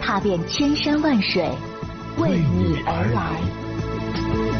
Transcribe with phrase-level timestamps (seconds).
[0.00, 1.48] 踏遍千山万水，
[2.18, 4.57] 为你而来。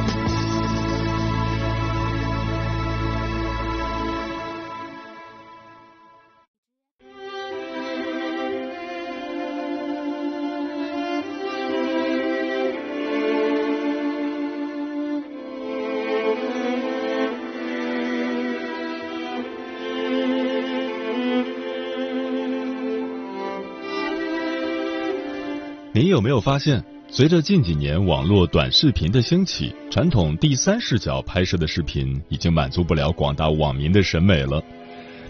[25.99, 34.63] 你有没有发现，随着近几年网络短视频的兴起，传统第三视角拍摄的视频已经满足不了广大网民的审美了。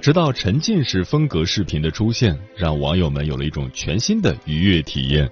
[0.02, 5.26] 直到沉浸式风格视频的出现，让网友们有了一种全新的愉悦体验。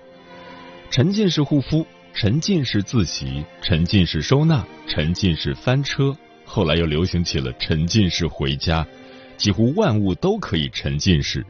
[0.89, 8.87] 沉浸式护肤、沉浸式自习、沉浸式收纳、沉浸式翻车，后来又流行起了沉浸式回家，
[9.37, 11.45] 几乎万物都可以沉浸式。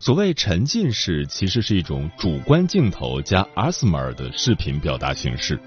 [0.00, 5.58] 所谓沉浸式，其实是一种主观镜头加阿斯玛尔的视频表达形式。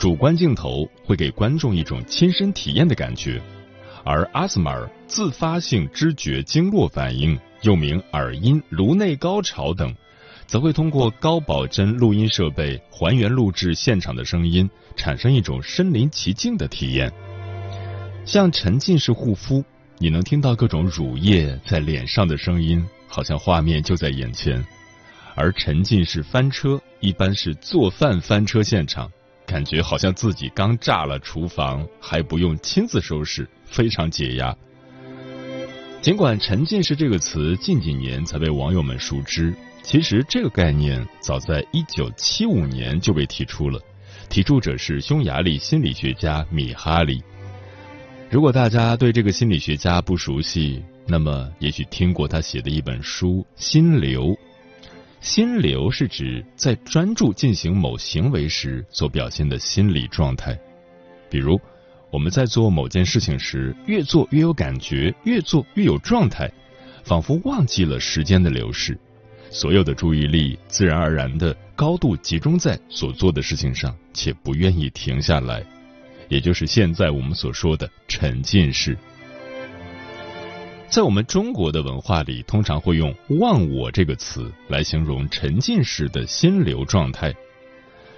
[0.00, 3.40] 主观镜头会给观众一种亲身体验的感觉，
[4.04, 9.94] 而阿斯玛尔自发性知觉经络反应，又名耳音、颅内高潮等，
[10.44, 17.12] 则会通过高保真录音设备还原录制现场的声音，产生一种身临其境的体验。
[18.24, 19.64] 像沉浸式护肤，
[19.98, 22.84] 你能听到各种乳液在脸上的声音。
[23.12, 24.64] 好像画面就在眼前，
[25.34, 29.12] 而沉浸式翻车一般是做饭翻车现场，
[29.44, 34.56] 感觉好像自己刚炸了厨房，还不用亲自收拾，非常解压。
[36.00, 43.78] 尽管“沉浸式”这个词近几年才被网友们熟知，其实这个概念早在一九七五年就被提出了，
[44.30, 47.22] 提出者是匈牙利心理学家米哈里。
[48.30, 50.82] 如果大家对这个心理学家不熟悉，
[51.12, 54.28] 那么也许听过他写的一本书《心流》。
[55.20, 60.58] 心流是指在专注进行某行为时所表现的心理状态。
[61.28, 61.60] 比如，
[62.10, 66.50] 我们在做某件事情时，越做越有感觉，越做越有状态，
[67.04, 68.98] 仿佛忘记了时间的流逝，
[69.50, 75.62] 所有的注意力自然而然的高度集中在所做的事情上，且不愿意停下来，
[76.30, 78.96] 也就是现在我们所说的沉浸式。
[80.92, 87.34] 在我们中国的文化里，通常会用“忘我”这个词来形容沉浸式的心流状态，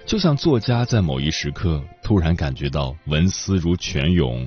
[0.05, 4.45] 就像作家在某一时刻突然感觉到文思如泉涌，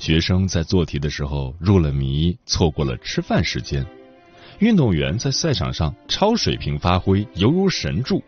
[0.00, 3.86] 学生在做题的时候入了迷，错过了吃饭时间，
[4.58, 8.20] 运动员在赛场上超水平发挥，犹如神助。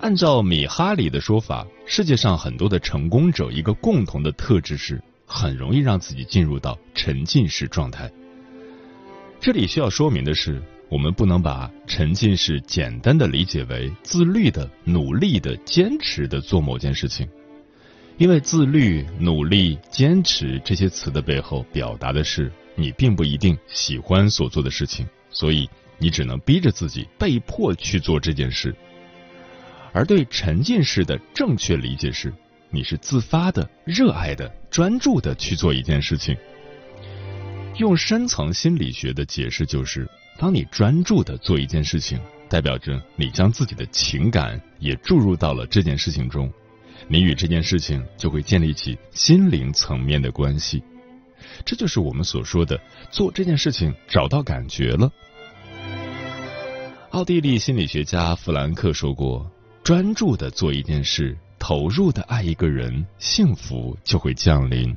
[0.00, 5.00] 按照米哈里的说法，世界上很多的成功者一个共同的特质是。
[5.26, 8.10] 很容易让自己进入到沉浸式状态。
[9.40, 17.28] 这里需要说明的是，我们不能把沉浸式简单的理解为自律的、努力的、坚持的做某件事情，
[18.16, 28.74] 因为自律、努力、坚持这些词的背后表达的是你并不一定喜欢所做的事情，所以你只能逼着自己被迫去做这件事。
[29.92, 32.32] 而对沉浸式的正确理解是。
[32.76, 36.36] 你是自发的、热爱的、专注的去做一件事情。
[37.78, 40.06] 用深层心理学的解释就是，
[40.38, 42.20] 当你专注的做一件事情，
[42.50, 46.52] 代表着你将自己的情感也注入到了这件事情中，
[47.08, 50.82] 你与这件事情就会建立起心灵层面的关系。
[51.64, 52.78] 这就是我们所说的
[53.10, 55.10] 做这件事情找到感觉了。
[57.12, 59.50] 奥地利心理学家弗兰克说过
[59.82, 61.34] ：“专注的做一件事。”
[61.68, 64.96] 投入的爱一个人，幸福就会降临。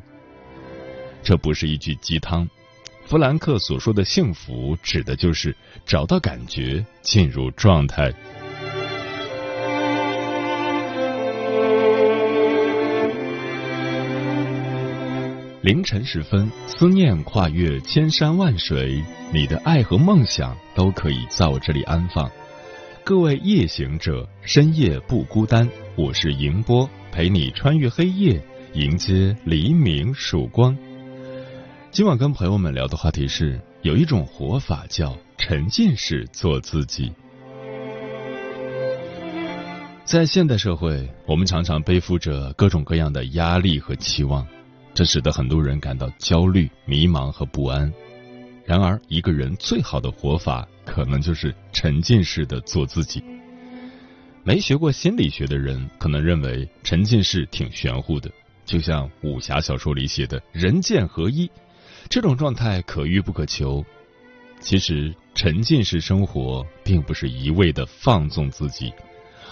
[1.23, 2.47] 这不是一句鸡汤，
[3.07, 8.13] 弗兰克所说的幸福，指的就是找到感觉，进入状态。
[15.63, 22.29] 凌晨时分，思念跨越千山万水，你的爱和梦想都可以在我这里安放。
[23.03, 25.67] 各位夜行者，深夜不孤单。
[25.99, 28.41] 我是迎波，陪你穿越黑夜，
[28.73, 30.75] 迎接黎明曙光。
[31.91, 37.11] 今晚跟朋友们聊的话题是：有一种活法叫沉浸式做自己。
[40.05, 44.47] 在现代社会，我们常常背负着各种各样的压力和期望，
[44.93, 47.91] 这使得很多人感到焦虑、迷茫和不安。
[48.63, 53.21] 然而，一个人最好的活法，可能就是沉浸式的做自己。
[54.43, 58.31] 没学过心理学的人，可能认为沉浸式挺玄乎的，
[58.65, 61.49] 就像武侠小说里写的人剑合一，
[62.09, 63.85] 这种状态可遇不可求。
[64.59, 68.93] 其实，沉浸式生活并不是一味的放纵自己。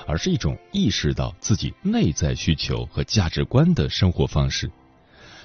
[0.05, 4.71] 而是一种意识到自己内在需求和价值观的生活方式。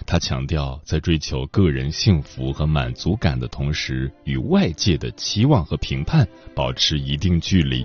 [0.07, 7.85] 他强调，在追求个人幸福和满足感的同时，与外界的期望和评判保持一定距离。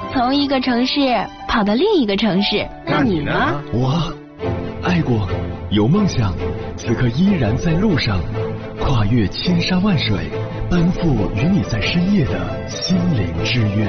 [0.13, 0.99] 从一个城市
[1.47, 2.67] 跑到另一个城市。
[2.85, 3.31] 那你呢？
[3.71, 4.13] 我
[4.83, 5.25] 爱过，
[5.69, 6.33] 有梦想，
[6.75, 8.19] 此刻依然在路上，
[8.77, 10.29] 跨越千山万水，
[10.69, 13.87] 奔赴与你在深夜的心灵之约。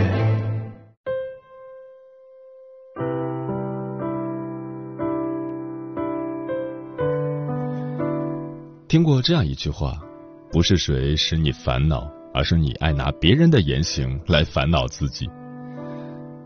[8.87, 9.95] 听过这样一句话：
[10.53, 15.29] 不是谁使你烦恼，而是你爱拿别人的言行来烦恼自己。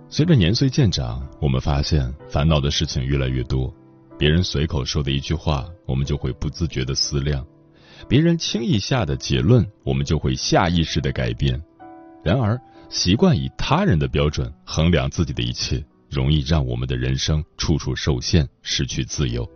[0.08, 3.75] 随着年岁渐长，我们发现烦恼的事情越来越多。
[4.17, 7.44] 别人随口说的一句话，我们就会不自觉的思量；
[8.08, 11.61] 别人轻易下的结论，我们就会下意识的改变。
[12.25, 12.58] 然而，
[12.88, 19.47] 习惯以他人的标准衡量自己的一切，容易让我们的人生处处受限，失去自由。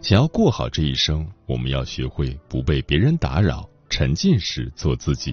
[0.00, 5.32] 想要过好这一生，我们要学会不被别人打扰，沉浸式做自己。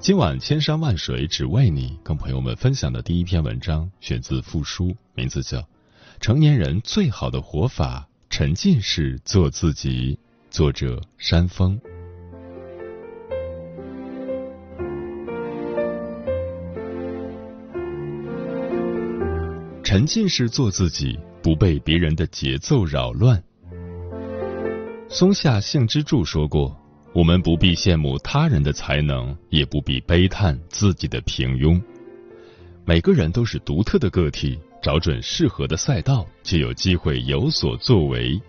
[0.00, 5.58] 今晚千山万水只为你，跟朋友们分享的第一篇文章选自复书，名字叫
[6.20, 10.14] 《成年人最好的活法：沉浸式做自己》，
[10.50, 11.78] 作者山峰。
[19.84, 23.44] 沉浸式做自己，不被别人的节奏扰乱。
[25.10, 26.74] 松下幸之助说过。
[27.12, 31.80] 我们不必羡慕他人的才能，也不必悲叹自己的平庸。
[32.84, 38.40] 每个人都是独特的个体，找准适合的赛道，就有机会有所作为。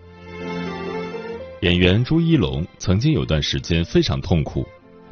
[1.62, 4.64] 演员朱一龙曾经有段时间非常痛苦，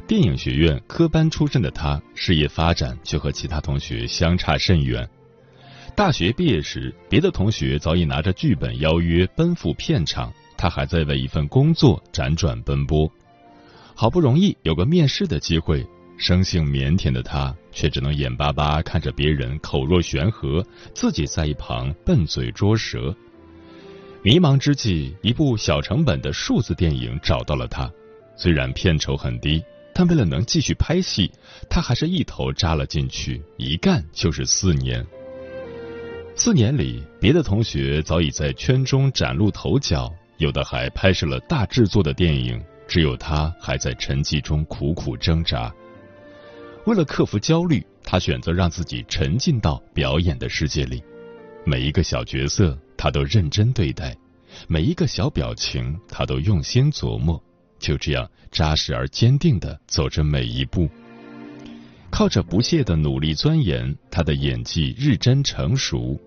[0.07, 5.07] 电影学院科班出身的他，事业发展却和其他同学相差甚远。
[5.93, 13.11] 大学毕业时，别的同学早已拿着剧本邀约奔赴片场，他还在为一份工作辗转奔波。
[13.95, 15.85] 好不容易有个面试的机会，
[16.17, 23.15] 生性腼腆的他却只能眼巴巴看着别人口若悬河，自己在一旁笨嘴拙舌。
[24.23, 27.91] 迷茫之际，一部小成本的数字电影找到了他，
[28.35, 29.63] 虽然片酬很低，
[29.93, 31.31] 但为了能继续拍戏，
[31.69, 35.05] 他还是一头扎了进去，一干就是四年。
[36.35, 42.59] 四年里，别的同学早已在圈中崭露头角，有的还拍摄了大制作的电影。
[42.91, 45.73] 只有他还在沉寂中苦苦挣扎。
[46.85, 51.01] 为了克服焦虑，他选择让自己沉浸到表演的世界里，
[51.65, 54.13] 每一个小角色他都认真对待，
[54.67, 57.41] 每一个小表情他都用心琢磨，
[57.79, 60.89] 就这样扎实而坚定的走着每一步。
[62.09, 66.19] 靠着不懈的努力钻研，他的演技日臻成熟。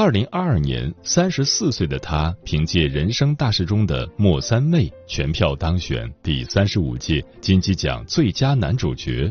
[0.00, 9.28] 二零二二年，三十四岁的他凭借人生大事中的莫三妹全票当选第三十五届金鸡奖最佳男主角。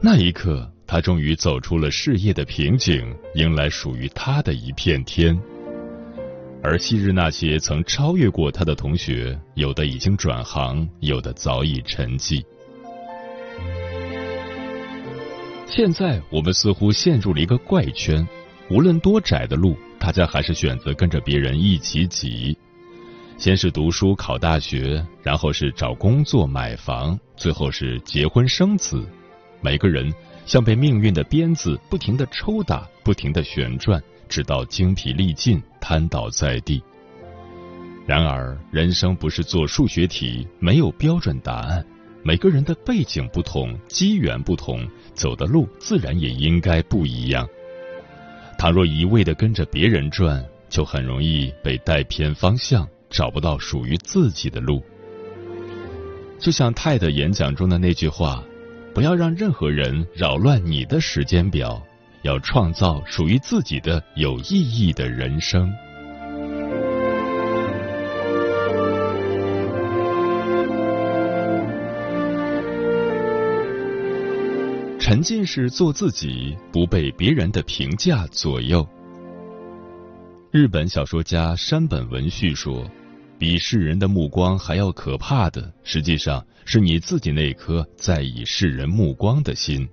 [0.00, 5.38] 那一刻，他终于走出了事业的瓶颈，迎来属于他的一片天。
[6.60, 12.44] 而昔日那些曾超越过他的同学，有的已经转行，有的早已沉寂。
[15.68, 18.26] 现在，我们似乎陷入了一个怪圈。
[18.68, 22.56] 无论多窄的路，大家还是选择跟着别人一起挤。
[23.38, 29.06] 先是读书考大学，然后是找工作买房，最后是结婚生子。
[29.60, 30.12] 每个人
[30.46, 36.82] 像被命运的鞭子不停的抽打，不停的旋转，直到精疲力尽，瘫倒在地。
[38.04, 41.84] 然而，人生不是做数学题，没有标准答案。
[42.24, 47.46] 每个人的背景不同，机缘不同，走的路自然也应该不一样。
[48.66, 54.82] 倘若一味的跟着别人转，就很容易被带偏方向，找不到属于自己的路。
[56.40, 58.42] 就像泰的演讲中的那句话
[58.92, 61.80] ：“不要让任何人扰乱你的时间表，
[62.22, 65.72] 要创造属于自己的有意义的人生。”
[75.06, 78.84] 沉浸式做自己，不被别人的评价左右。
[80.50, 82.84] 日本小说家山本文绪说
[83.38, 89.88] ：“比世人的目光还要可怕的，实际上是你自己那颗在意世人目光的心。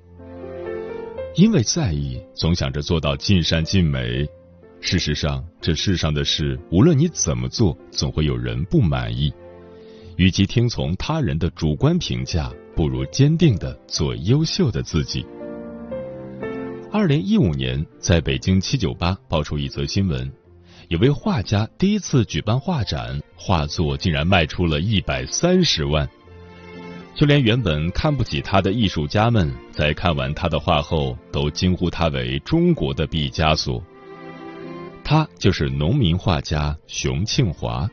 [1.35, 4.27] 因为在意，总想着做到尽善尽美。
[4.81, 9.31] 事实上，这世上的事，无论你怎么做，总会有人不满意。
[10.17, 15.25] 与其听从他人的主观评价。”不如坚定的做优秀的自己。
[16.91, 20.31] 二零一五年，在北京七九八爆出一则新闻，
[20.89, 26.07] 有位画家第一次举办画展，画作竟然卖出了一百三十万。
[27.15, 33.83] 就连原本看不起他的艺术家们，在看完他的画后，都惊呼他为中国的毕加索。
[35.03, 37.89] 他就是农民画家熊庆华。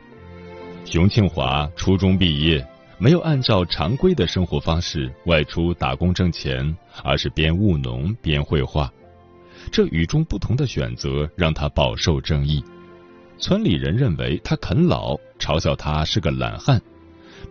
[0.85, 2.67] 熊庆华初中毕业。
[3.03, 8.93] 没有按照常规的生活方式外出打工挣钱，而是边务农边绘画。
[9.73, 12.63] 这与众不同的选择让他饱受争议。
[13.39, 16.79] 村里人认为他啃老，嘲笑他是个懒汉；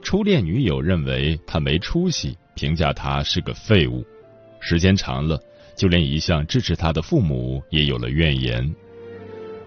[0.04, 4.06] 初恋女友认为他没出息，评价他是个废物。
[4.60, 5.42] 时间长了，
[5.76, 8.72] 就连一向支持他的父母也有了怨言。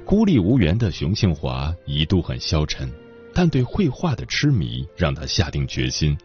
[0.05, 2.89] 孤立无援的熊庆华一度很消沉。
[3.35, 6.17] 但对绘画的痴迷让他下定决心，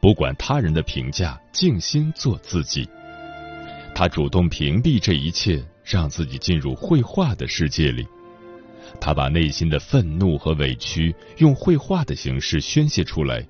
[0.00, 2.88] 不管他人的评价，静心做自己。
[3.94, 8.06] 他主动屏蔽这一切，让自己进入绘画的世界里。
[9.00, 13.46] 他把内心的愤怒和委屈用绘画的形式宣泄出来，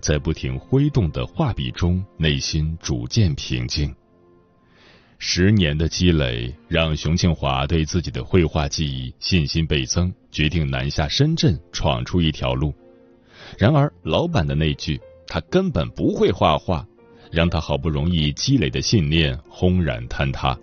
[0.00, 3.94] 在不停挥动的画笔中，内心逐渐平静。
[5.22, 12.72] 十年的积累让熊庆华对自己的绘画技艺信心倍增，决定南下深圳闯出一条路。
[13.58, 14.98] 然而，老板的那句
[15.28, 16.86] “他根本不会画画”，
[17.30, 20.58] 让他好不容易积累的信念轰然坍塌。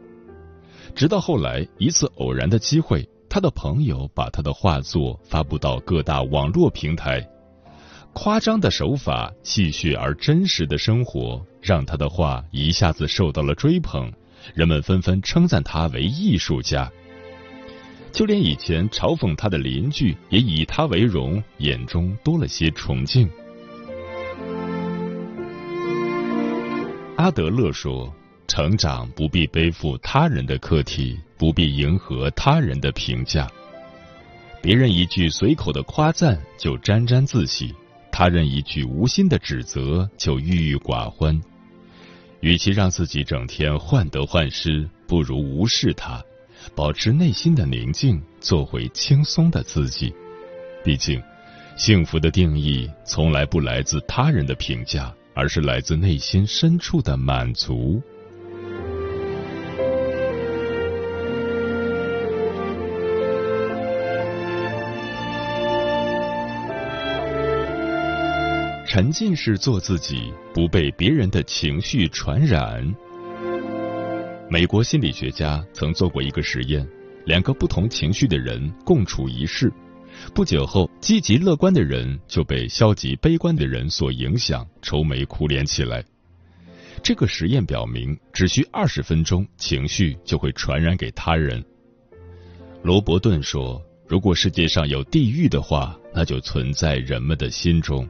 [0.95, 7.23] 直到后来一次偶然的机会，他的朋友把他的画作发布到各大网络平台，
[8.11, 14.11] 夸张的手法、戏谑而真实的生活，让他的画一下子受到了追捧。
[14.53, 16.91] 人们纷纷称赞他为艺术家，
[18.11, 23.29] 就连以前嘲讽他的邻居也以他为荣，眼中多了些崇敬。
[27.17, 28.13] 阿德勒说
[28.47, 33.49] ：“成长不必背负他人的课题，不必迎合他人的评价。
[34.61, 37.73] 别人一句随口的夸赞就沾沾自喜，
[38.11, 41.41] 他人一句无心的指责就郁郁寡欢。”
[42.41, 46.23] 与其让自己整天患得患失，不如无视它，
[46.75, 50.13] 保持内心的宁静，做回轻松的自己。
[50.83, 51.21] 毕竟，
[51.75, 58.01] 幸福的定义从来不来自他人的评价，而是来自内心深处的满足。
[68.97, 72.83] 沉浸式做自己，不被别人的情绪传染。
[74.49, 76.83] 美国心理学家曾做过一个实验：
[77.23, 79.71] 两个不同情绪的人共处一室，
[80.33, 86.03] 不久后，积极乐观的人就被消极悲观的人所影响，愁眉苦脸起来。
[87.03, 91.63] 这个实验表明，只需二十分钟，情绪就会传染给他人。
[92.81, 98.03] 罗伯顿说：“如果世界上有地狱的话，那就存在人们的心中。”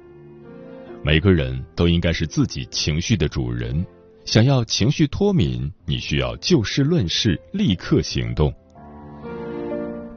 [1.07, 3.85] 每个人都应该是自己情绪的主人。
[4.25, 8.53] 想要情绪脱敏，你需要就事论事，立刻行动。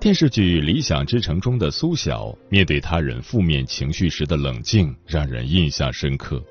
[0.00, 6.42] 电视剧《理想之城》中的苏晓，面对他人负面情绪时的冷静，让人印象深刻。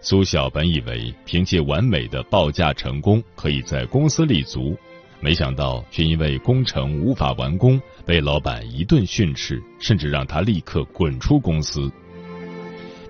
[0.00, 4.74] 苏晓本以为凭借完美的报价成功，可以在公司立足，
[5.20, 11.92] 没想到却因为工程无法完工，被老板一顿训斥，甚至让他立刻滚出公司。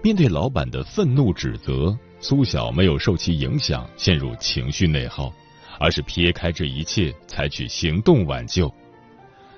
[0.03, 5.31] 面对老板的愤怒指责，苏晓没有受其影响陷入情绪内耗，
[5.79, 8.73] 而是撇开这一切，采取行动挽救。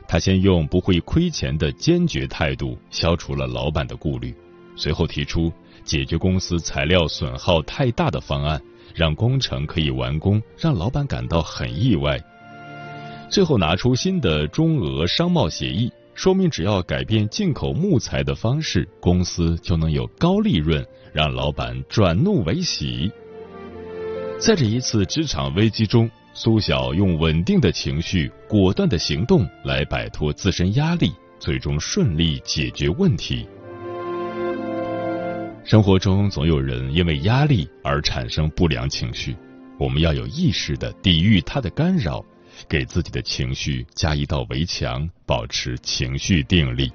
[0.08, 4.34] 他先用不会亏钱的坚决态度消除了老板的顾虑，
[4.74, 5.52] 随后提出
[5.84, 8.60] 解决公司材料损耗太大的方案，
[8.96, 12.20] 让工程可以完工，让老板感到很意外。
[13.30, 23.10] 最后拿出新的中俄商贸协议，说明只要改变进口木材的方式，公司就能有高利润，让老板转怒为喜。
[24.38, 33.46] 在这一次职场危机中，苏晓用稳定的情绪、果断的行动来摆脱自身压力，最终顺利解决问题。
[35.64, 39.36] 生活中总有人因为压力而产生不良情绪，
[39.78, 42.24] 我们要有意识的抵御他的干扰，
[42.68, 46.90] 给自己的情绪加一道围墙，保持情绪定力，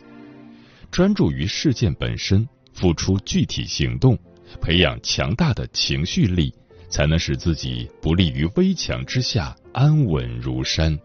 [0.92, 4.18] 专注于事件本身，付出具体行动，
[4.62, 6.54] 培养强大的情绪力。
[6.90, 10.98] 才能使自己不立于危墙之下，安稳如山。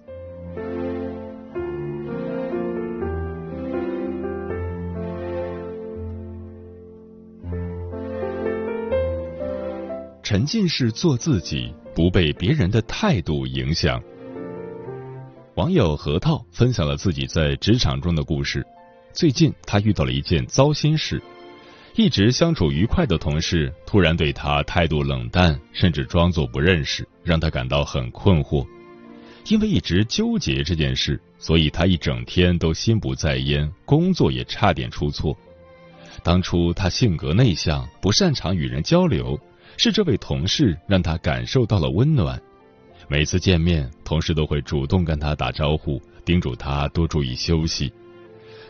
[10.22, 14.00] 沉浸式做自己，不被别人的态度影响。
[15.56, 18.66] 网友核桃分享了自己在职场中的故事。
[19.12, 21.22] 最近，他遇到了一件糟心事。
[21.94, 28.66] 一直相处愉快的同事突然对他态度冷淡，甚至装作不认识，让他感到很困惑。
[29.48, 35.36] 因为一直纠结这件事，所以他一整天都心不在焉，工作也差点出错。
[36.22, 39.38] 当初他性格内向，不擅长与人交流，
[39.76, 42.40] 是这位同事让他感受到了温暖。
[43.12, 47.92] 每次见面，同事都会主动跟他打招呼，叮嘱他多注意休息。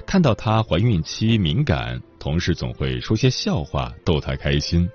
[0.04, 4.90] 看到她怀孕期敏感，同事总会说些笑话逗她开心，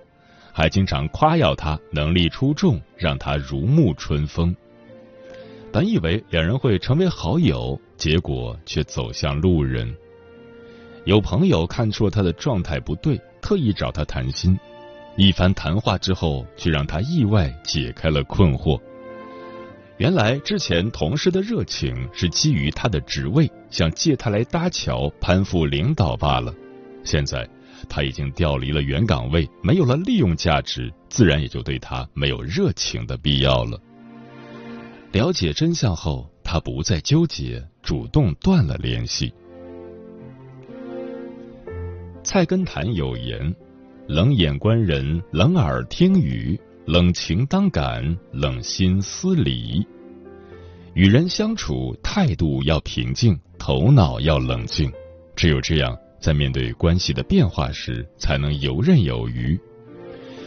[0.51, 4.53] 还经常夸耀她能力出众，让她如沐春风。
[5.71, 9.95] 本以为两人会成为好友，结果却走向路人。
[11.05, 14.59] 有朋友看出了他的状态不对，特意找他谈心，
[15.15, 18.77] 一番谈话之后，却让他意外解开了困惑。
[19.97, 26.53] 原来之前同事的热情是基于他的职位，想借他来搭桥攀附领导罢了。
[27.03, 27.49] 现在
[27.89, 33.79] 他已经调离了原岗位，没有了利用价值，自然也就对他没有热情的必要了。
[35.13, 39.33] 了解真相后，他不再纠结，主动断了联系。
[42.23, 43.55] 菜根谭有言
[44.07, 49.85] ：“冷眼观人，冷耳听语。”冷情当感，冷心思理。
[50.93, 54.89] 与人相处，态度要平静，头脑要冷静。
[55.35, 59.59] 只有这样，在面对关系的变化时，才能游刃有余。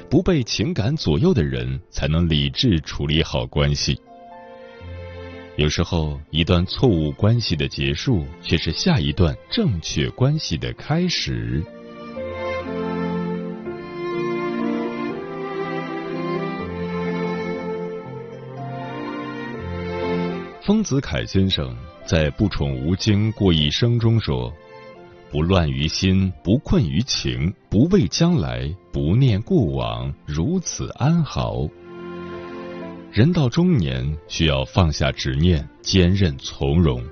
[0.08, 4.00] 不被情感左右的人，才能理智处理好关系。
[5.56, 11.62] 有时候，一段错误关系的结束，却是下一段正确关系的开始。
[20.70, 24.54] 丰子恺先生在《不宠无惊过一生》中说
[25.28, 31.66] ：“不乱于心，不困于情，不畏将来，不念过往，如此安好。”
[33.10, 37.04] 人到中年，需要放下执念，坚韧从容。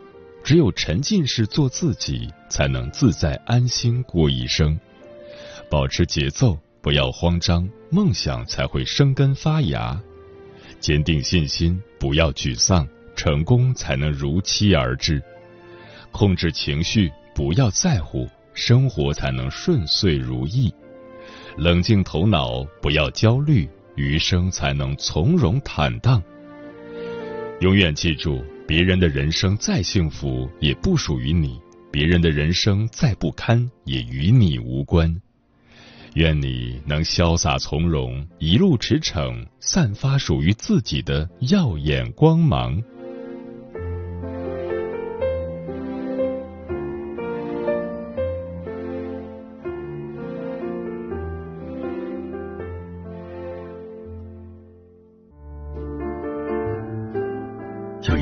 [0.44, 4.78] 只有沉浸式做自己，才能自在安心过一生。
[5.68, 10.00] 保持节奏，不要慌张，梦想才会生根发芽。
[10.78, 12.86] 坚定信心，不要沮丧。
[13.18, 15.20] 成功才能如期而至，
[16.12, 20.72] 控制情绪，不要在乎，生活才能顺遂如意；
[21.56, 26.22] 冷静头脑，不要焦虑，余生才能从容坦荡。
[27.60, 35.20] 永远记住，别人的人生再幸福，也不属于你；别人的人生再不堪，也与你无关。
[36.14, 42.80] 愿你能潇洒从容，一路驰骋，散发属于自己的耀眼光芒。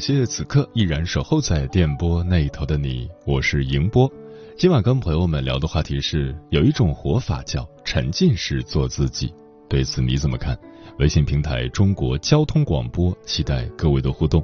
[0.00, 4.10] 谢谢此刻依然守候在电波那一头的你，我是迎波。
[4.56, 9.30] 今晚跟朋友们聊的话题是，有一种活法叫沉浸式做自己。
[9.68, 10.58] 对此你怎么看？
[10.98, 14.42] 微信平台中国交通广播，期待各位的互动。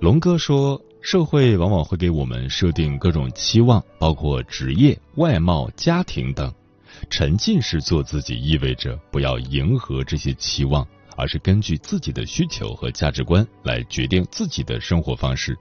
[0.00, 6.50] 龙哥说，社会往往会给我们设定各种期望，包括职业、外貌、家庭等。
[7.10, 10.86] 沉浸式做自己意味着不要迎合这些期望，
[11.18, 15.58] 而是根据自己的需求和价值观来决定自己的生活方式。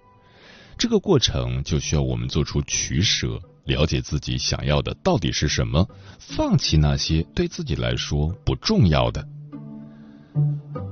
[0.77, 5.85] 这个过程就需要我们做出取舍，了解自己想要的到底是什么，
[6.19, 9.27] 放弃那些对自己来说不重要的。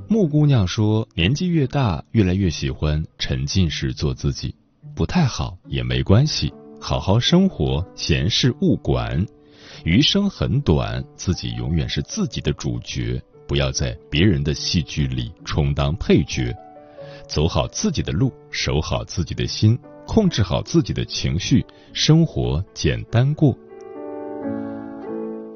[0.07, 4.55] 木姑娘说：“年纪越大，越来越喜欢沉浸式做自己，
[4.95, 6.51] 不太好也没关系，
[6.81, 9.23] 好好生活，闲事勿管。
[9.83, 16.55] 余生很短，自己永远是自己的主角，不要在别人的戏剧里充当配角。”
[17.27, 23.57] 走好自己的路，守好自己的心，控制好自己的情绪，生活简单过。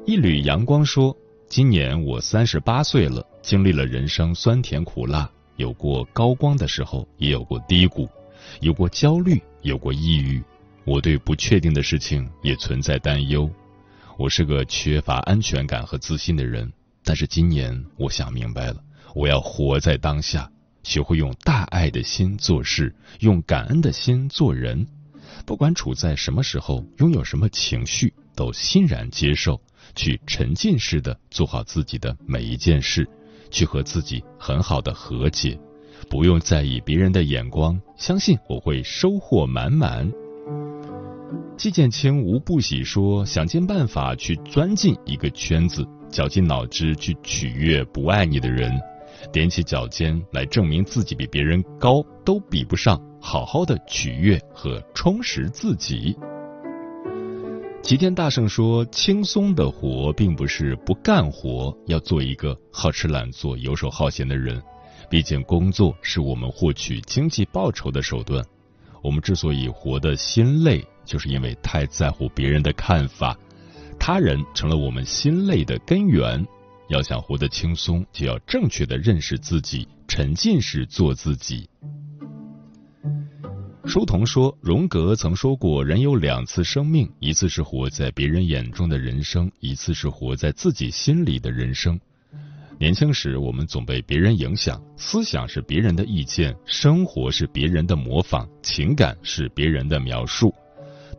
[0.04, 1.16] 一缕阳光说
[1.48, 8.08] ：“今年我三十八岁了，经历了人生酸甜苦辣，有过高光的时候，也有过低谷，
[8.60, 10.42] 有过焦虑，有过抑郁。
[10.84, 13.48] 我对不确定的事情也存在担忧。
[14.18, 16.72] 我是个缺乏安全感和自信的人，
[17.04, 18.76] 但是今年我想明白了，
[19.14, 20.50] 我要活在当下。”
[20.82, 24.86] 学会用大爱的心做事，用感恩的心做人。
[25.44, 29.60] 不管处在什么时候，拥有什么情绪，都欣然接受，
[29.94, 33.06] 去沉浸式的做好自己的每一件事，
[33.50, 35.60] 去和自己很好的和解，
[36.08, 37.78] 不用在意别人的眼光。
[37.98, 40.10] 相信我会收获满满。
[41.58, 48.72] 季建清无不喜说：想尽办法去钻进一个圈子，绞尽脑汁去取悦不爱你的人。
[49.32, 56.16] 踮起脚尖来证明自己比别人高，都比不上好好的取悦和充实自己。
[57.82, 64.60] 齐天大圣说：“轻松的活，并不是不干活，要做一个好吃懒做、游手好闲的人。
[65.08, 68.44] 毕竟，工作是我们获取经济报酬的手段。
[69.02, 73.36] 我们之所以活得心累，就是因为太在乎别人的看法，
[74.00, 76.44] 他人成了我们心累的根源。”
[76.90, 81.70] 要想活得轻松，就要正确的认识自己，沉浸式做自己。
[83.84, 91.98] 书童说，荣格曾说过，人有两次生命，一次是活在别人眼中的人生，一次是活在自己心里的人生。
[92.76, 100.52] 年轻时，我们总被别人影响，思想是别人的意见，生活是别人的模仿，情感是别人的描述。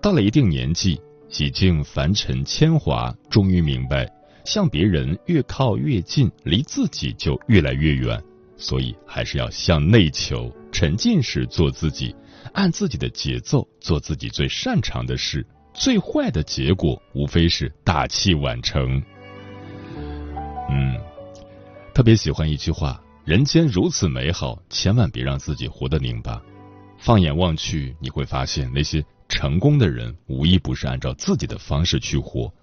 [0.02, 1.00] 到了一定年纪，
[1.32, 4.08] 洗净凡尘铅华，终于明白。
[4.44, 8.22] 向别人越靠越近，离自己就越来越远。
[8.58, 12.14] 所以还是要向内求，沉浸式做自己，
[12.54, 15.46] 按自己的节奏做自己最擅长的事。
[15.74, 19.02] 最坏的结果无非是大器晚成。
[20.70, 21.00] 嗯，
[21.94, 26.42] 特别喜欢一句话：人间如此美好，千万别让自己活得拧巴。
[26.98, 32.54] 放眼望去，你会发现那些成功的人，无一不是按照自己的方式去活。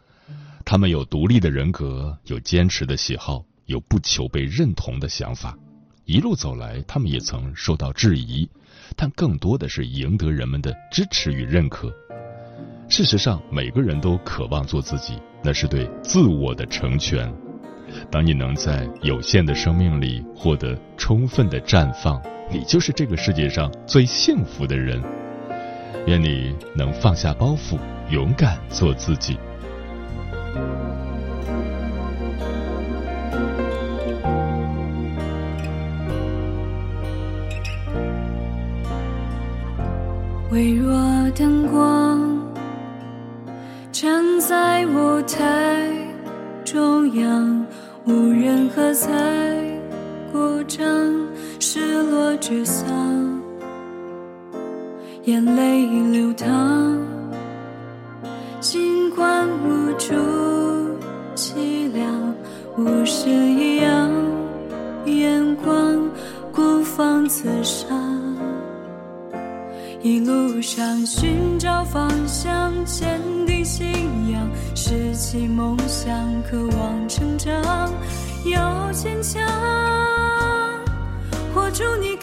[0.67, 5.57] 他们有独立的人格，有坚持的喜好，有不求被认同的想法。
[6.05, 8.47] 一路走来，他们也曾受到质疑，
[8.95, 11.91] 但更多的是赢得人们的支持与认可。
[12.87, 17.35] 事实上，每个人都渴望做自己，那是对自我的成全。
[18.11, 25.03] 当你能在有限的生命里获得充分的绽放，你就是这个世界上最幸福的人。
[26.07, 27.79] 愿你能放下包袱，
[28.11, 29.39] 勇敢做自己。
[40.51, 40.91] 微弱
[41.37, 42.43] 灯光
[43.93, 45.87] 站在舞台
[46.65, 47.67] 中央，
[48.07, 49.13] 无人喝彩
[50.33, 50.87] 鼓掌，
[51.61, 53.28] 失落沮丧，
[55.29, 56.49] 眼泪流淌。
[58.61, 60.15] 尽管无助
[61.37, 62.35] 凄凉，
[62.79, 64.11] 物是一样，
[65.05, 66.09] 眼光
[66.51, 67.91] 孤芳自赏。
[70.01, 73.87] 一路上寻找方向，坚定信
[74.33, 76.17] 仰，拾起梦想，
[76.51, 77.93] 渴望成长，
[78.47, 79.47] 要坚强，
[81.55, 82.17] 活出你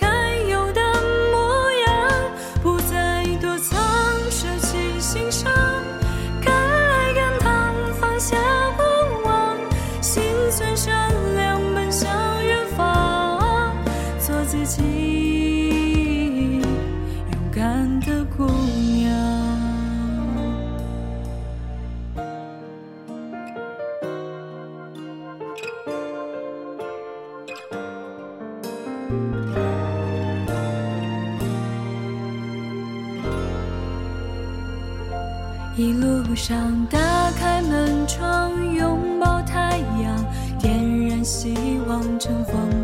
[35.78, 36.98] 一路上打
[37.32, 40.26] 开门窗拥抱太阳
[40.58, 41.54] 点燃希
[41.86, 42.75] 望乘风